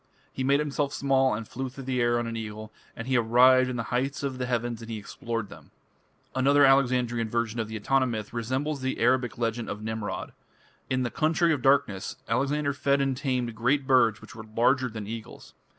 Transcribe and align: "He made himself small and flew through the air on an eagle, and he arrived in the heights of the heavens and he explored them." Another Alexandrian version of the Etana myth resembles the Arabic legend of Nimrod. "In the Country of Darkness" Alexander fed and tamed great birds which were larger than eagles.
"He 0.33 0.43
made 0.43 0.59
himself 0.59 0.93
small 0.95 1.35
and 1.35 1.47
flew 1.47 1.69
through 1.69 1.83
the 1.83 2.01
air 2.01 2.17
on 2.17 2.25
an 2.25 2.35
eagle, 2.35 2.73
and 2.95 3.07
he 3.07 3.15
arrived 3.17 3.69
in 3.69 3.75
the 3.75 3.83
heights 3.93 4.23
of 4.23 4.39
the 4.39 4.47
heavens 4.47 4.81
and 4.81 4.89
he 4.89 4.97
explored 4.97 5.49
them." 5.49 5.69
Another 6.33 6.65
Alexandrian 6.65 7.29
version 7.29 7.59
of 7.59 7.67
the 7.67 7.75
Etana 7.75 8.07
myth 8.07 8.33
resembles 8.33 8.81
the 8.81 8.99
Arabic 8.99 9.37
legend 9.37 9.69
of 9.69 9.83
Nimrod. 9.83 10.33
"In 10.89 11.03
the 11.03 11.11
Country 11.11 11.53
of 11.53 11.61
Darkness" 11.61 12.15
Alexander 12.27 12.73
fed 12.73 12.99
and 12.99 13.15
tamed 13.15 13.53
great 13.53 13.85
birds 13.85 14.21
which 14.21 14.33
were 14.33 14.43
larger 14.43 14.89
than 14.89 15.05
eagles. 15.05 15.53